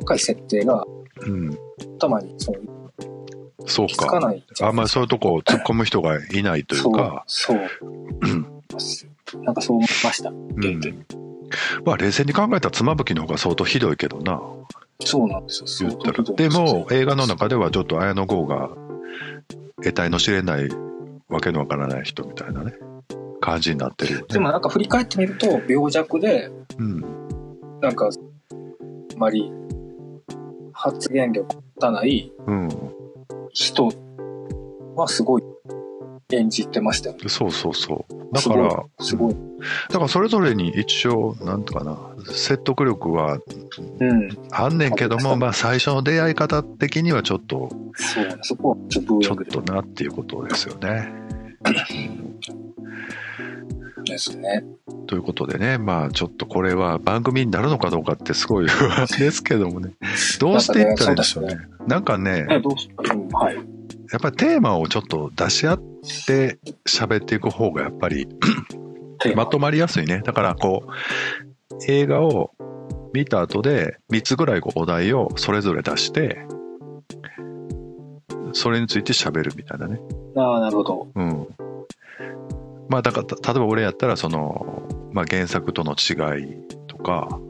[0.00, 0.84] 深い設定が
[1.26, 1.58] うん。
[1.98, 2.56] 頭にそう
[3.66, 4.20] そうかか。
[4.20, 7.60] ないあんまりそういうとこ突っ込む人がいないというか、そう。
[8.78, 9.06] そ
[9.38, 9.42] う。
[9.42, 10.30] なんかそう思いました。
[10.30, 11.06] うん。
[11.84, 14.40] まあ冷静に考えたら妻夫木の方が相当ひどいけどな、
[15.00, 15.90] そうなんですよ。
[15.90, 16.22] 言ったら。
[16.22, 18.70] でも、映画の中ではちょっと綾野剛が、
[19.76, 20.68] 得体の知れない、
[21.28, 22.72] わけのわからない人みたいなね、
[23.40, 24.26] 感じになってるよね。
[24.30, 27.00] でもなんか振り返ってみると、病弱で、うん。
[27.80, 29.52] なんか、あまり
[30.72, 32.68] 発言力持たないうん。
[33.52, 33.92] 人
[34.96, 35.42] はすごい
[36.32, 37.22] 演じてましたよね。
[37.28, 38.34] そうそうそう。
[38.34, 39.36] だから、すごい。
[39.88, 41.98] だからそれぞれに一応、なんとかな、
[42.32, 43.38] 説得力は
[44.00, 44.28] うん。
[44.50, 48.36] あんねんけども、まあ最初の出会い方的にはちょっと、そうね。
[48.42, 51.12] そこはちょっとちょっとなっていうことですよね。
[54.04, 54.64] ですね。
[55.06, 59.94] ということでね、まあちょっとこれは番組になるのかどうかってすごい不安ですけどもね。
[60.40, 61.56] どうしていったらいいんでしょうね。
[61.86, 63.56] なんかね、え、どうしうん、はい。
[64.14, 65.82] やっぱりテーマをちょっと出し合っ
[66.28, 68.28] て喋っていく方がやっぱり
[69.34, 70.22] まとまりやすいね。
[70.24, 72.52] だからこう、映画を
[73.12, 76.46] 見た後で3つぐらいこうお題をそれぞれ出して、
[78.52, 79.98] それについて喋るみたいなね。
[80.36, 81.08] ああ、なるほど。
[81.12, 81.48] うん。
[82.88, 86.56] まあだから、た例えば俺やったらその、まあ原作との違い
[86.86, 87.40] とか、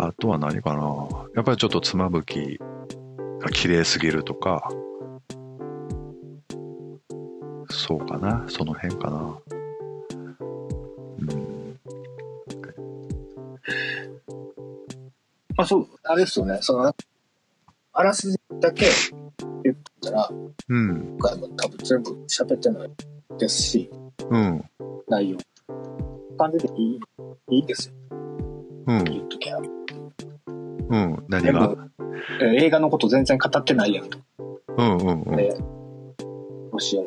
[0.00, 0.82] あとは何かな。
[1.36, 2.58] やっぱりちょっとつまぶき
[3.38, 4.68] が綺麗すぎるとか、
[7.86, 8.46] そうかな。
[8.48, 9.38] その辺かな。
[11.18, 11.78] うん。
[15.54, 16.58] まあそう、あれですよね。
[16.62, 16.94] その、
[17.92, 18.86] あらすじだけ
[19.62, 20.30] 言ったら、
[20.68, 21.16] うん。
[21.18, 22.90] 今回も多分全部喋ってない
[23.38, 23.90] ですし、
[24.30, 24.64] うん。
[25.06, 25.38] 内容。
[26.38, 27.00] 感じでいい、
[27.50, 27.94] いいですよ。
[28.86, 29.04] うん。
[29.04, 29.58] 言っときゃ。
[29.58, 31.24] うん。
[31.28, 31.76] 何が？
[32.56, 34.18] 映画のこと全然語ってないやんと。
[34.38, 35.36] うんうんうん。
[35.36, 35.54] で、
[36.72, 36.98] もし、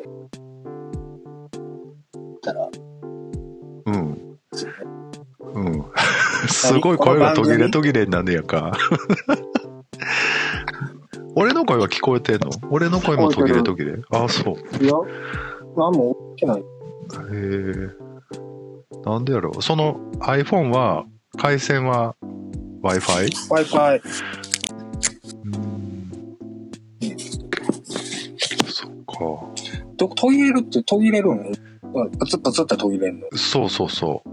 [6.52, 8.72] すごい声が途切れ途切れになんねやか。
[11.36, 12.50] 俺の声は聞こえてんの？
[12.70, 13.94] 俺の声も途切れ途切れ。
[14.10, 14.54] ああ、そう。
[14.82, 14.92] いや、
[15.76, 16.60] 何も起きない。
[16.60, 16.64] へ
[17.32, 17.90] え。
[19.04, 19.62] なんでやろう？
[19.62, 21.04] その iPhone は、
[21.36, 22.16] 回線は
[22.82, 23.28] Wi-Fi?
[23.50, 24.00] Wi-Fi。
[25.44, 26.10] うん。
[28.68, 29.14] そっか。
[29.96, 33.26] ど途切れるって途切れるんうんプツップツって途切れんの？
[33.36, 34.28] そうそうそう。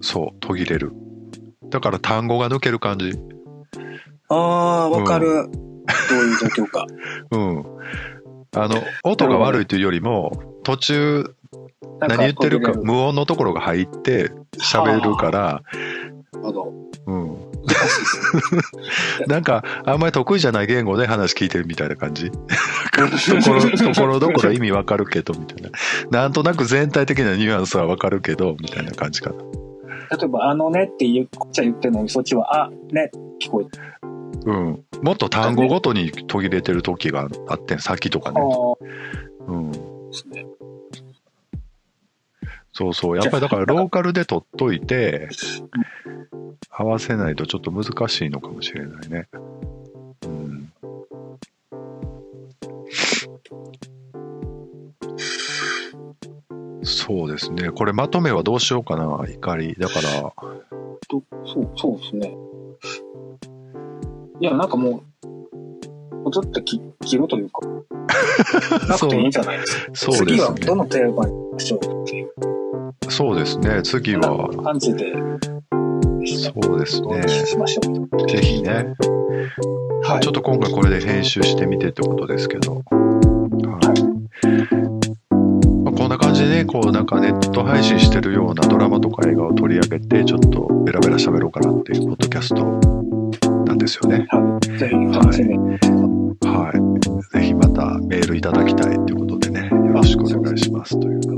[0.00, 0.92] そう、途切れる。
[1.70, 3.12] だから単語が抜ける感じ。
[4.28, 5.48] ああ、わかる。
[5.50, 6.86] どういう状況か。
[7.30, 7.64] うん。
[8.56, 11.34] あの、音が悪いというよりも、途中
[12.00, 15.62] 何言ってるか無音のところが入って喋るから、
[16.32, 16.72] なるほど。
[17.06, 17.48] うん。
[19.26, 22.30] なんか、あんまり得意じゃない言語で話聞いてるみたいな感じ。
[22.30, 22.38] と
[23.44, 25.70] ころ、ところどころ意味わかるけど、みたいな。
[26.10, 29.36] なんとなく全体的なニュアンスはわかるけど、みたいな感じかな。
[30.10, 33.84] 例えば、あのねって言っちは言ってるのに、そっちは、あ、ね、聞こえてる。
[34.46, 34.84] うん。
[35.02, 38.40] もっと単語ごとに途切れてる時があってん、先とかね。
[38.40, 39.72] あうん。
[42.72, 43.16] そうそう。
[43.16, 45.28] やっぱりだからローカルで取っといて、
[46.70, 49.28] 合わせないとちょっと難しいのかもしれないね。
[56.82, 57.70] そうですね。
[57.70, 59.74] これまとめはどうしようかな、怒り。
[59.74, 60.32] だから、
[61.08, 62.36] とそう、そうですね。
[64.40, 65.02] いや、なんかも
[66.24, 67.60] う、ずっと切切るというか、
[68.88, 69.92] なくていいんじゃないですか。
[69.94, 70.76] そうですね次はど。
[70.76, 72.32] のテーマにしましょうっていう
[73.08, 73.80] そうですね。
[73.82, 75.12] 次は、感じで、
[76.26, 77.22] そうですね。
[78.28, 78.94] ぜひね。
[80.02, 82.74] はいちょっと今回これで編集してみてってことですけど。
[82.74, 82.82] はい
[83.60, 84.97] まあこん
[86.18, 92.64] 感じで、こうなんかネット配信してるようなドラマとか映画を取り上げて、ちょっとベラベラ喋ろうかなっていうポッドキャスト
[93.64, 94.26] なんですよね。
[94.28, 94.78] はい。
[94.78, 94.94] ぜひ。
[96.46, 97.38] はい。
[97.38, 101.28] ぜひまたメールいただきたいということでね、よろしくお願いしますというか。